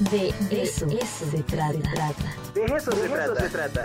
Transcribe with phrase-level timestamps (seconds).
[0.00, 1.78] De eso, se, trata.
[2.52, 3.40] De eso, se, trata.
[3.40, 3.84] se trata.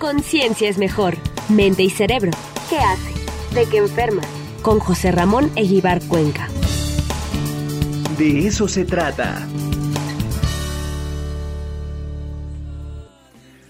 [0.00, 1.14] Conciencia es mejor.
[1.48, 2.32] Mente y cerebro.
[2.68, 3.54] ¿Qué hace?
[3.54, 4.22] ¿De qué enferma?
[4.62, 6.48] Con José Ramón Eguibar Cuenca.
[8.18, 9.46] De eso se trata.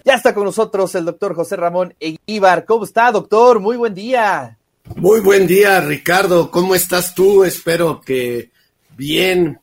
[0.07, 2.65] Ya está con nosotros el doctor José Ramón Eguíbar.
[2.65, 3.61] ¿Cómo está, doctor?
[3.61, 4.57] Muy buen día.
[4.97, 6.51] Muy buen día, Ricardo.
[6.51, 7.45] ¿Cómo estás tú?
[7.45, 8.51] Espero que
[8.97, 9.61] bien.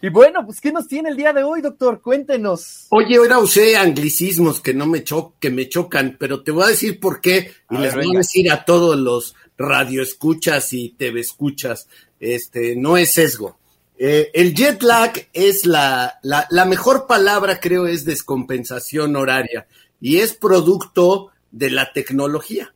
[0.00, 2.00] Y bueno, pues ¿qué nos tiene el día de hoy, doctor?
[2.00, 2.86] Cuéntenos.
[2.90, 6.68] Oye, ahora usé anglicismos que no me cho que me chocan, pero te voy a
[6.68, 11.88] decir por qué y les voy a decir a todos los radioescuchas y TV escuchas,
[12.20, 13.58] este, no es sesgo.
[13.98, 19.66] Eh, el jet lag es la, la, la mejor palabra, creo, es descompensación horaria
[20.00, 22.72] y es producto de la tecnología.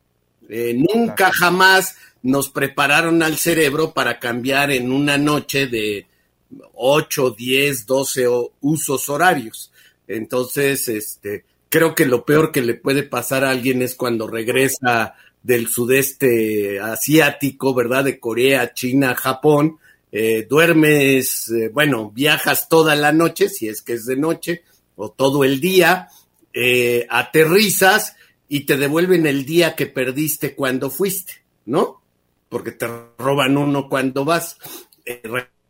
[0.49, 6.07] Eh, nunca jamás nos prepararon al cerebro para cambiar en una noche de
[6.73, 8.27] 8, 10, 12
[8.61, 9.71] usos horarios.
[10.07, 15.15] Entonces, este, creo que lo peor que le puede pasar a alguien es cuando regresa
[15.41, 18.05] del sudeste asiático, ¿verdad?
[18.05, 19.79] De Corea, China, Japón.
[20.11, 24.63] Eh, duermes, eh, bueno, viajas toda la noche, si es que es de noche,
[24.95, 26.07] o todo el día,
[26.53, 28.15] eh, aterrizas
[28.47, 31.33] y te devuelven el día que perdiste cuando fuiste,
[31.65, 32.01] ¿no?
[32.49, 34.57] Porque te roban uno cuando vas.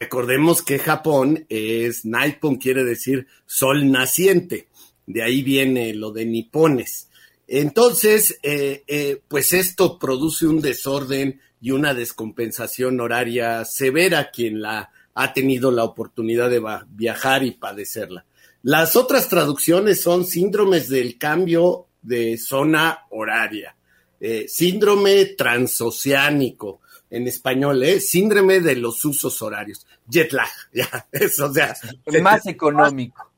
[0.04, 4.68] Recordemos que Japón es Naipon, quiere decir sol naciente.
[5.08, 7.08] De ahí viene lo de nipones.
[7.48, 14.92] Entonces, eh, eh, pues esto produce un desorden y una descompensación horaria severa quien la
[15.14, 18.26] ha tenido la oportunidad de viajar y padecerla.
[18.62, 23.78] Las otras traducciones son síndromes del cambio de zona horaria,
[24.20, 26.82] eh, síndrome transoceánico,
[27.14, 28.00] en español, ¿eh?
[28.00, 31.76] Síndrome de los usos horarios, jet lag, ya, eso, o sea.
[32.22, 33.30] Más económico.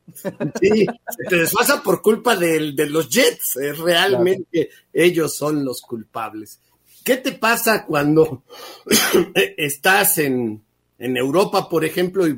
[0.62, 3.74] Sí, se te desfasa por culpa de, de los jets, ¿eh?
[3.74, 6.60] realmente ellos son los culpables.
[7.04, 8.44] ¿Qué te pasa cuando
[9.58, 10.64] estás en,
[10.98, 12.36] en Europa, por ejemplo, y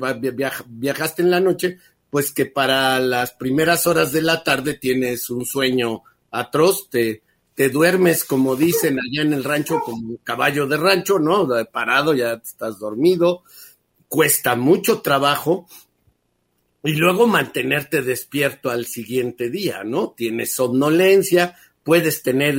[0.66, 1.78] viajaste en la noche?
[2.10, 7.22] Pues que para las primeras horas de la tarde tienes un sueño atroz, te,
[7.58, 11.48] te duermes, como dicen allá en el rancho, como caballo de rancho, ¿no?
[11.72, 13.42] Parado, ya estás dormido,
[14.06, 15.66] cuesta mucho trabajo
[16.84, 20.14] y luego mantenerte despierto al siguiente día, ¿no?
[20.16, 22.56] Tienes somnolencia, puedes tener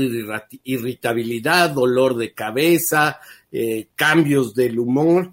[0.66, 3.22] irritabilidad, dolor de cabeza,
[3.54, 5.32] eh, cambios del humor,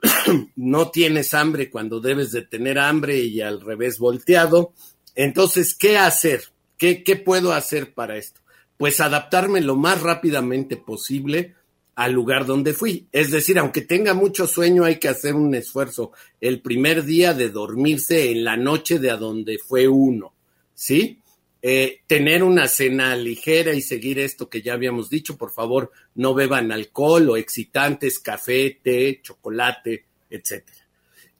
[0.54, 4.72] no tienes hambre cuando debes de tener hambre y al revés volteado.
[5.16, 6.44] Entonces, ¿qué hacer?
[6.78, 8.39] ¿Qué, ¿Qué puedo hacer para esto?
[8.80, 11.54] Pues adaptarme lo más rápidamente posible
[11.96, 13.08] al lugar donde fui.
[13.12, 17.50] Es decir, aunque tenga mucho sueño, hay que hacer un esfuerzo el primer día de
[17.50, 20.32] dormirse en la noche de a donde fue uno,
[20.72, 21.18] ¿sí?
[21.60, 26.32] Eh, tener una cena ligera y seguir esto que ya habíamos dicho, por favor, no
[26.32, 30.64] beban alcohol o excitantes, café, té, chocolate, etc.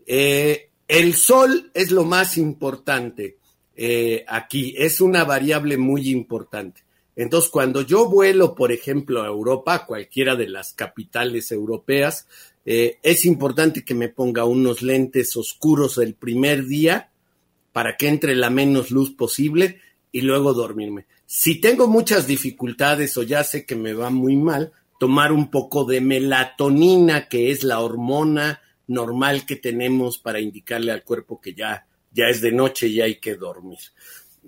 [0.04, 3.38] Eh, el sol es lo más importante
[3.74, 6.82] eh, aquí, es una variable muy importante.
[7.16, 12.26] Entonces, cuando yo vuelo, por ejemplo, a Europa, cualquiera de las capitales europeas,
[12.64, 17.10] eh, es importante que me ponga unos lentes oscuros el primer día
[17.72, 19.80] para que entre la menos luz posible
[20.12, 21.06] y luego dormirme.
[21.26, 25.84] Si tengo muchas dificultades o ya sé que me va muy mal, tomar un poco
[25.84, 31.86] de melatonina, que es la hormona normal que tenemos para indicarle al cuerpo que ya,
[32.12, 33.78] ya es de noche y hay que dormir.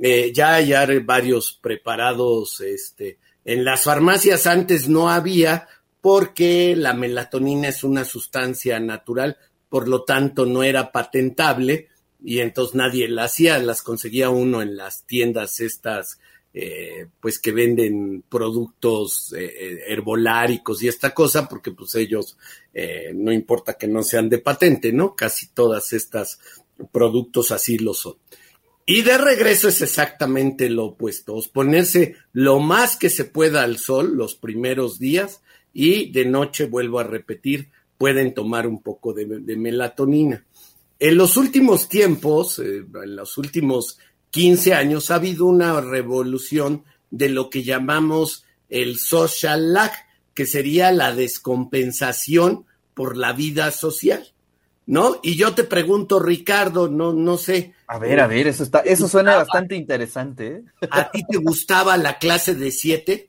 [0.01, 5.69] Eh, ya hay varios preparados, este, en las farmacias antes no había
[6.01, 9.37] porque la melatonina es una sustancia natural,
[9.69, 11.89] por lo tanto no era patentable
[12.25, 16.19] y entonces nadie la hacía, las conseguía uno en las tiendas estas,
[16.55, 22.37] eh, pues que venden productos eh, herboláricos y esta cosa, porque pues ellos
[23.15, 25.15] no importa que no sean de patente, ¿no?
[25.15, 26.41] Casi todas estas
[26.91, 28.17] productos así lo son.
[28.85, 34.17] Y de regreso es exactamente lo opuesto, ponerse lo más que se pueda al sol
[34.17, 35.41] los primeros días
[35.73, 39.27] y de noche, vuelvo a repetir, pueden tomar un poco de,
[39.57, 40.45] melatonina.
[40.99, 43.99] En los últimos tiempos, eh, en los últimos
[44.31, 49.93] 15 años, ha habido una revolución de lo que llamamos el social lag,
[50.35, 52.65] que sería la descompensación
[52.95, 54.33] por la vida social.
[54.87, 55.21] ¿no?
[55.23, 57.75] Y yo te pregunto, Ricardo, no, no sé.
[57.93, 60.47] A ver, a ver, eso está, eso suena bastante interesante.
[60.47, 60.63] ¿eh?
[60.91, 63.29] ¿A ti te gustaba la clase de siete?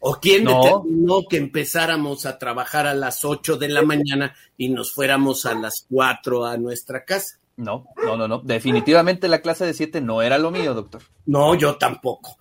[0.00, 4.92] ¿O quién determinó que empezáramos a trabajar a las ocho de la mañana y nos
[4.92, 7.38] fuéramos a las cuatro a nuestra casa?
[7.56, 8.40] No, no, no, no.
[8.40, 11.02] Definitivamente la clase de siete no era lo mío, doctor.
[11.26, 12.36] No, yo tampoco.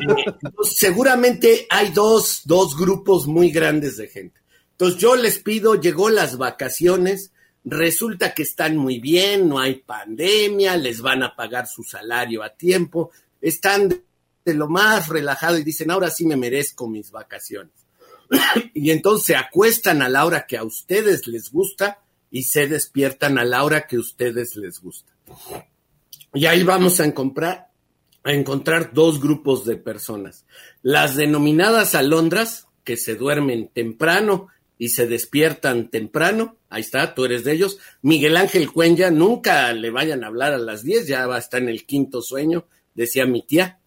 [0.00, 0.24] Eh,
[0.62, 4.40] seguramente hay dos, dos grupos muy grandes de gente.
[4.70, 7.32] Entonces yo les pido, llegó las vacaciones,
[7.64, 12.50] resulta que están muy bien, no hay pandemia, les van a pagar su salario a
[12.50, 13.10] tiempo,
[13.40, 14.02] están
[14.44, 17.72] de lo más relajado y dicen, ahora sí me merezco mis vacaciones.
[18.74, 22.00] y entonces se acuestan a la hora que a ustedes les gusta
[22.30, 25.12] y se despiertan a la hora que a ustedes les gusta.
[26.34, 27.70] Y ahí vamos a encontrar,
[28.22, 30.44] a encontrar dos grupos de personas.
[30.82, 36.56] Las denominadas alondras, que se duermen temprano y se despiertan temprano.
[36.70, 37.78] Ahí está, tú eres de ellos.
[38.00, 41.60] Miguel Ángel Cuenya, nunca le vayan a hablar a las 10, ya va a estar
[41.60, 43.80] en el quinto sueño, decía mi tía.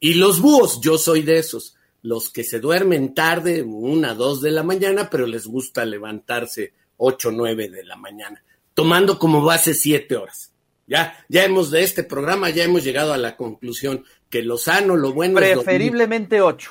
[0.00, 4.50] Y los búhos, yo soy de esos, los que se duermen tarde, una, dos de
[4.50, 8.42] la mañana, pero les gusta levantarse 8, 9 de la mañana,
[8.74, 10.52] tomando como base 7 horas.
[10.86, 14.96] Ya, ya hemos de este programa, ya hemos llegado a la conclusión que lo sano,
[14.96, 16.70] lo bueno Preferiblemente 8.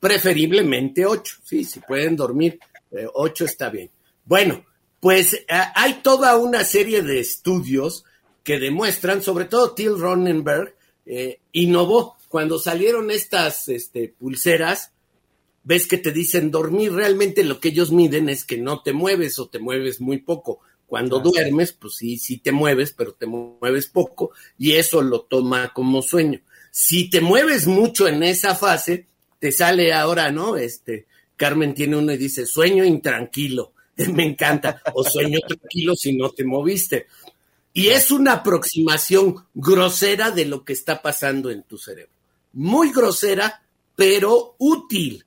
[0.00, 2.58] Preferiblemente 8, sí, si pueden dormir
[3.14, 3.90] 8 eh, está bien.
[4.24, 4.64] Bueno,
[5.00, 5.44] pues eh,
[5.74, 8.04] hay toda una serie de estudios
[8.42, 10.74] que demuestran, sobre todo Till Ronenberg,
[11.04, 14.92] eh, innovó cuando salieron estas este, pulseras,
[15.64, 19.38] ves que te dicen dormir, realmente lo que ellos miden es que no te mueves
[19.38, 20.60] o te mueves muy poco.
[20.86, 25.72] Cuando duermes, pues sí, sí te mueves, pero te mueves poco y eso lo toma
[25.72, 26.40] como sueño.
[26.70, 29.06] Si te mueves mucho en esa fase,
[29.40, 30.56] te sale ahora, ¿no?
[30.56, 31.06] Este,
[31.36, 33.72] Carmen tiene uno y dice, sueño intranquilo.
[34.12, 34.82] Me encanta.
[34.94, 37.06] O sueño tranquilo si no te moviste.
[37.72, 42.12] Y es una aproximación grosera de lo que está pasando en tu cerebro.
[42.54, 43.62] Muy grosera,
[43.94, 45.24] pero útil.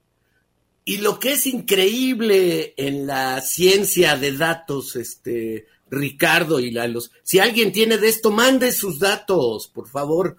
[0.84, 7.38] Y lo que es increíble en la ciencia de datos, este, Ricardo y Lalos, si
[7.38, 10.38] alguien tiene de esto, mande sus datos, por favor.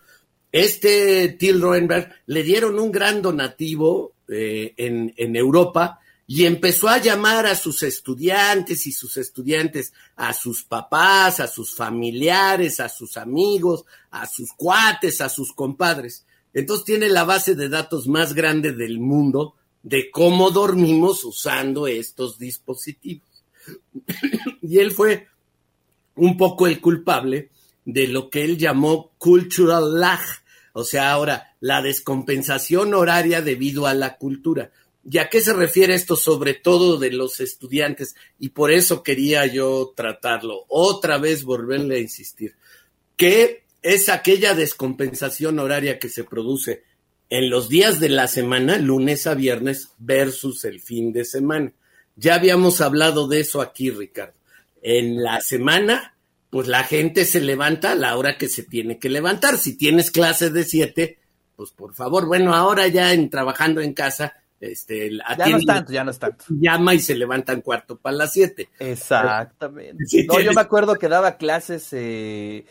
[0.52, 6.99] Este Till Roenberg le dieron un gran donativo eh, en, en Europa y empezó a
[6.99, 13.17] llamar a sus estudiantes y sus estudiantes, a sus papás, a sus familiares, a sus
[13.17, 16.25] amigos, a sus cuates, a sus compadres.
[16.55, 22.38] Entonces tiene la base de datos más grande del mundo de cómo dormimos usando estos
[22.38, 23.29] dispositivos.
[24.62, 25.26] y él fue
[26.17, 27.50] un poco el culpable
[27.85, 30.20] de lo que él llamó cultural lag,
[30.72, 34.70] o sea, ahora la descompensación horaria debido a la cultura.
[35.08, 38.14] ¿Y a qué se refiere esto sobre todo de los estudiantes?
[38.38, 42.55] Y por eso quería yo tratarlo, otra vez volverle a insistir,
[43.17, 46.82] que es aquella descompensación horaria que se produce
[47.31, 51.72] en los días de la semana, lunes a viernes, versus el fin de semana.
[52.17, 54.34] Ya habíamos hablado de eso aquí, Ricardo.
[54.82, 56.17] En la semana,
[56.50, 59.56] pues la gente se levanta a la hora que se tiene que levantar.
[59.56, 61.19] Si tienes clase de siete,
[61.56, 65.93] pues por favor, bueno, ahora ya en trabajando en casa, este, ya no es tanto,
[65.93, 66.44] ya no es tanto.
[66.49, 68.69] Llama y se levantan cuarto para las siete.
[68.79, 70.05] Exactamente.
[70.26, 72.67] no, yo me acuerdo que daba clases eh,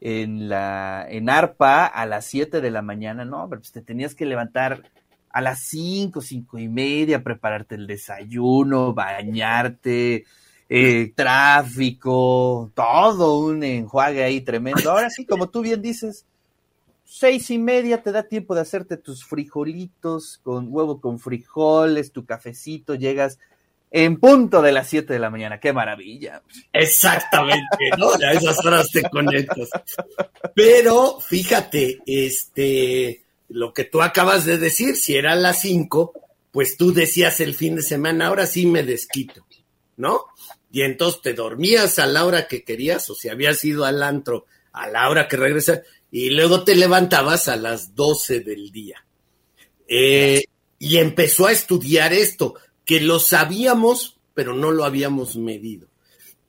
[0.00, 4.14] en la en ARPA a las 7 de la mañana, no, pero pues te tenías
[4.14, 4.90] que levantar
[5.30, 10.24] a las 5, cinco y media, prepararte el desayuno, bañarte,
[10.68, 14.90] eh, tráfico, todo un enjuague ahí tremendo.
[14.90, 16.24] Ahora sí, como tú bien dices,
[17.04, 22.24] seis y media te da tiempo de hacerte tus frijolitos con huevo con frijoles, tu
[22.24, 23.38] cafecito, llegas
[23.96, 25.60] en punto de las 7 de la mañana.
[25.60, 26.42] ¡Qué maravilla!
[26.72, 28.10] Exactamente, ¿no?
[28.10, 29.68] A esas horas te conectas.
[30.52, 36.12] Pero fíjate, este, lo que tú acabas de decir, si era a las 5,
[36.50, 39.46] pues tú decías el fin de semana, ahora sí me desquito,
[39.96, 40.24] ¿no?
[40.74, 44.46] Y entonces te dormías a la hora que querías, o si habías ido al antro
[44.72, 49.06] a la hora que regresas, y luego te levantabas a las 12 del día.
[49.86, 50.42] Eh,
[50.80, 55.86] y empezó a estudiar esto que lo sabíamos, pero no lo habíamos medido.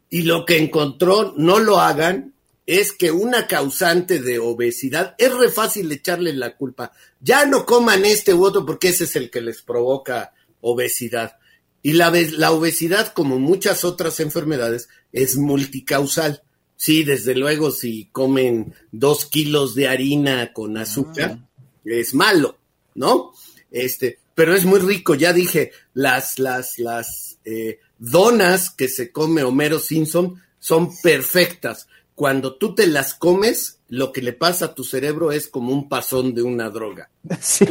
[0.10, 2.34] Y lo que encontró, no lo hagan,
[2.66, 6.94] es que una causante de obesidad, es re fácil echarle la culpa.
[7.20, 11.38] Ya no coman este u otro porque ese es el que les provoca obesidad.
[11.86, 16.42] Y la, la obesidad, como muchas otras enfermedades, es multicausal.
[16.76, 21.48] Sí, desde luego, si comen dos kilos de harina con azúcar, ah.
[21.86, 22.58] es malo,
[22.96, 23.34] ¿no?
[23.70, 25.14] Este, pero es muy rico.
[25.14, 31.88] Ya dije, las, las, las eh, donas que se come Homero Simpson son perfectas.
[32.16, 35.90] Cuando tú te las comes, lo que le pasa a tu cerebro es como un
[35.90, 37.10] pasón de una droga.
[37.42, 37.66] Sí.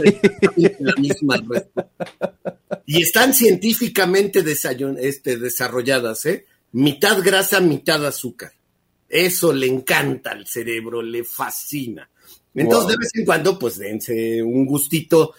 [0.80, 1.42] La misma
[2.86, 4.44] y están científicamente
[5.00, 6.46] este, desarrolladas, ¿eh?
[6.72, 8.52] Mitad grasa, mitad azúcar.
[9.08, 12.10] Eso le encanta al cerebro, le fascina.
[12.54, 15.34] Entonces, de vez en cuando, pues dense un gustito,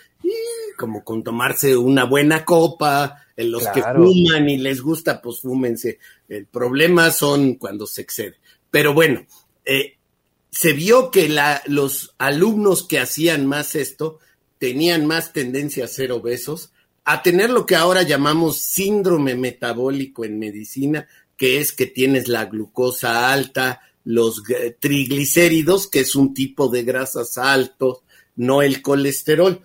[0.77, 5.99] como con tomarse una buena copa, en los que fuman y les gusta, pues fúmense.
[6.27, 8.37] El problema son cuando se excede.
[8.75, 9.25] Pero bueno,
[9.63, 9.95] eh,
[10.51, 11.33] se vio que
[11.67, 14.19] los alumnos que hacían más esto
[14.57, 16.73] tenían más tendencia a ser obesos,
[17.05, 22.47] a tener lo que ahora llamamos síndrome metabólico en medicina, que es que tienes la
[22.47, 24.43] glucosa alta, los
[24.81, 27.99] triglicéridos, que es un tipo de grasas altos,
[28.35, 29.61] no el colesterol.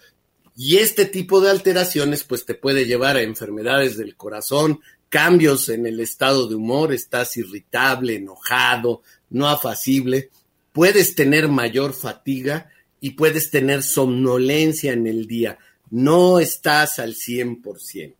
[0.56, 4.78] Y este tipo de alteraciones pues te puede llevar a enfermedades del corazón,
[5.10, 10.30] cambios en el estado de humor, estás irritable, enojado, no afacible,
[10.72, 15.58] puedes tener mayor fatiga y puedes tener somnolencia en el día.
[15.90, 18.14] No estás al 100%.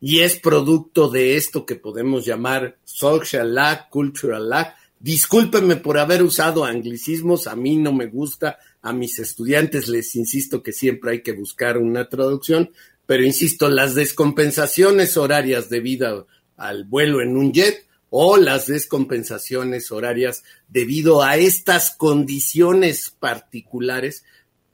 [0.00, 6.24] Y es producto de esto que podemos llamar social lag, cultural lag, Discúlpenme por haber
[6.24, 11.22] usado anglicismos, a mí no me gusta, a mis estudiantes les insisto que siempre hay
[11.22, 12.72] que buscar una traducción,
[13.08, 16.26] pero insisto, las descompensaciones horarias debido
[16.58, 24.24] al vuelo en un jet o las descompensaciones horarias debido a estas condiciones particulares,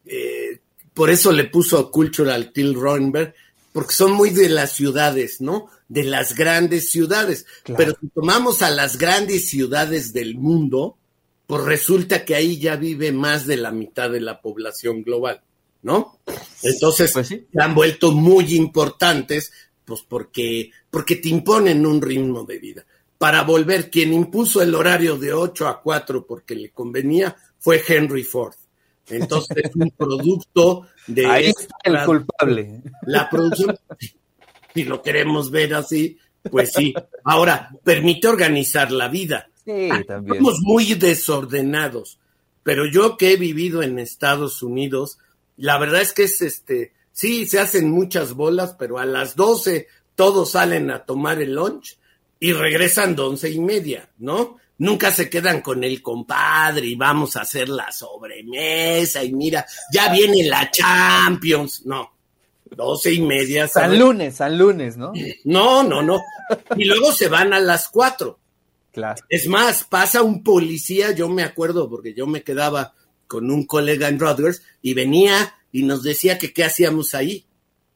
[0.05, 0.59] eh,
[0.95, 3.37] por eso le puso Cultural Till Roenberg,
[3.73, 5.69] porque son muy de las ciudades, ¿no?
[5.87, 7.47] De las grandes ciudades.
[7.77, 10.97] Pero si tomamos a las grandes ciudades del mundo,
[11.47, 15.41] pues resulta que ahí ya vive más de la mitad de la población global,
[15.85, 16.19] ¿no?
[16.63, 19.53] Entonces, pues se han vuelto muy importantes,
[19.85, 22.85] pues porque, porque te imponen un ritmo de vida.
[23.19, 28.25] Para volver, quien impuso el horario de 8 a 4 porque le convenía fue Henry
[28.25, 28.55] Ford.
[29.09, 31.27] Entonces es un producto de...
[31.27, 32.81] Ahí está el culpable.
[33.03, 33.79] La producción,
[34.75, 36.19] si lo queremos ver así,
[36.51, 36.95] pues sí.
[37.25, 39.51] Ahora, permite organizar la vida.
[39.67, 40.39] Sí, también.
[40.39, 42.19] Somos muy desordenados,
[42.63, 45.19] pero yo que he vivido en Estados Unidos,
[45.57, 49.87] la verdad es que es este, sí, se hacen muchas bolas, pero a las 12
[50.15, 51.99] todos salen a tomar el lunch
[52.41, 54.59] y regresan once y media, ¿no?
[54.79, 60.13] nunca se quedan con el compadre y vamos a hacer la sobremesa y mira, ya
[60.13, 61.85] viene la Champions.
[61.87, 62.13] No,
[62.71, 63.69] doce y media.
[63.69, 65.13] San lunes, San lunes, ¿no?
[65.45, 66.21] No, no, no.
[66.77, 68.39] Y luego se van a las cuatro.
[68.93, 69.23] Claro.
[69.29, 72.95] Es más, pasa un policía, yo me acuerdo porque yo me quedaba
[73.27, 77.47] con un colega en Rutgers y venía y nos decía que qué hacíamos ahí.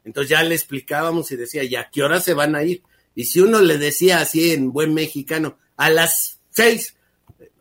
[0.03, 2.83] Entonces ya le explicábamos y decía, ¿y a qué hora se van a ir?
[3.15, 6.95] Y si uno le decía así en buen mexicano, a las seis.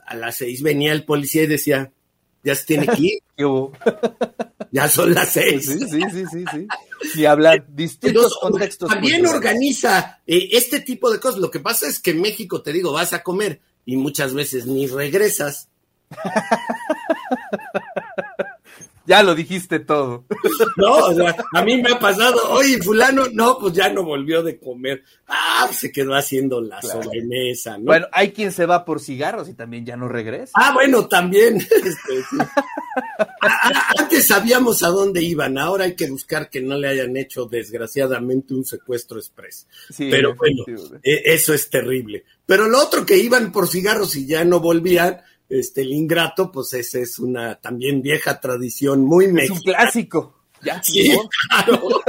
[0.07, 1.93] A las seis venía el policía y decía,
[2.43, 3.19] ya se tiene que ir.
[4.73, 5.67] ya son las seis.
[5.67, 7.21] Sí, sí, sí, sí, sí.
[7.21, 8.91] Y hablar distintos contextos.
[8.91, 11.41] También organiza eh, este tipo de cosas.
[11.41, 14.67] Lo que pasa es que en México, te digo, vas a comer y muchas veces
[14.67, 15.69] ni regresas.
[19.09, 20.27] Ya lo dijiste todo.
[20.77, 24.43] No, o sea, a mí me ha pasado, oye, fulano, no, pues ya no volvió
[24.43, 25.03] de comer.
[25.27, 27.87] Ah, pues se quedó haciendo la sobremesa, ¿no?
[27.87, 30.53] Bueno, hay quien se va por cigarros y también ya no regresa.
[30.55, 31.59] Ah, bueno, también.
[31.79, 32.25] Este,
[33.97, 38.55] antes sabíamos a dónde iban, ahora hay que buscar que no le hayan hecho desgraciadamente
[38.55, 39.69] un secuestro express.
[39.97, 40.65] Pero bueno,
[41.03, 42.25] e, eso es terrible.
[42.45, 46.75] Pero lo otro que iban por cigarros y ya no volvían, este, el ingrato, pues
[46.75, 49.55] esa es una también vieja tradición muy mexicana.
[49.55, 50.35] Es un clásico.
[50.63, 51.17] Ya, sí,
[51.49, 52.03] claro.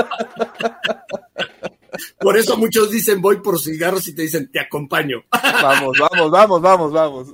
[2.19, 5.23] Por eso muchos dicen voy por cigarros y te dicen te acompaño.
[5.31, 7.27] Vamos, vamos, vamos, vamos, vamos.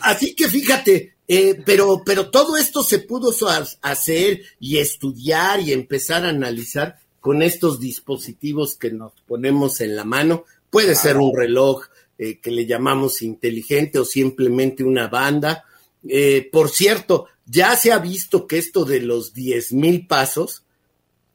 [0.00, 3.32] Así que fíjate, eh, pero, pero todo esto se pudo
[3.82, 10.04] hacer y estudiar y empezar a analizar con estos dispositivos que nos ponemos en la
[10.04, 10.44] mano.
[10.70, 11.86] Puede ser un reloj,
[12.22, 15.64] eh, que le llamamos inteligente o simplemente una banda.
[16.06, 20.62] Eh, por cierto, ya se ha visto que esto de los diez mil pasos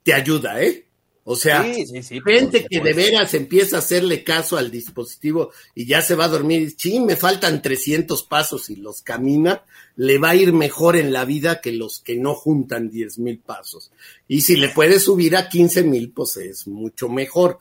[0.03, 0.85] te ayuda, ¿eh?
[1.23, 6.13] O sea, gente que de veras empieza a hacerle caso al dispositivo y ya se
[6.13, 9.63] va a dormir, sí, me faltan 300 pasos y los camina,
[9.95, 13.39] le va a ir mejor en la vida que los que no juntan diez mil
[13.39, 13.91] pasos.
[14.27, 17.57] Y si le puede subir a quince mil, pues es mucho mejor.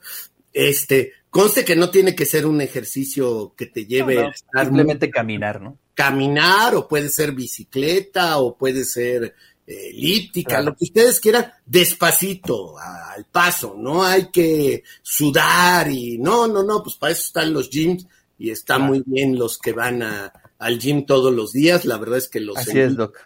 [0.53, 5.61] Este, conste que no tiene que ser un ejercicio que te lleve a simplemente caminar,
[5.61, 5.77] ¿no?
[5.93, 9.35] Caminar, o puede ser bicicleta, o puede ser
[9.67, 16.47] eh, elíptica, lo que ustedes quieran, despacito, al paso, no hay que sudar y no,
[16.47, 18.07] no, no, pues para eso están los gyms
[18.39, 22.17] y están muy bien los que van a, al gym todos los días, la verdad
[22.17, 22.55] es que los...
[22.55, 23.17] Así es, Doc.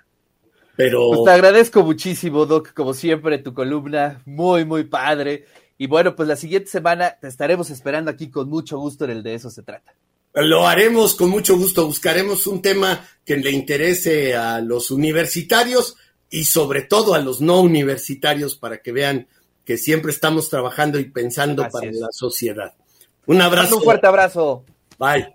[0.75, 1.09] Pero...
[1.09, 5.45] Pues te agradezco muchísimo, Doc, como siempre, tu columna, muy, muy padre.
[5.81, 9.23] Y bueno, pues la siguiente semana te estaremos esperando aquí con mucho gusto en el
[9.23, 9.93] de eso se trata.
[10.33, 11.87] Lo haremos con mucho gusto.
[11.87, 15.95] Buscaremos un tema que le interese a los universitarios
[16.29, 19.27] y sobre todo a los no universitarios para que vean
[19.63, 22.73] que siempre estamos trabajando y pensando para la sociedad.
[23.25, 23.77] Un abrazo.
[23.77, 24.65] Un fuerte abrazo.
[24.97, 25.33] Bye.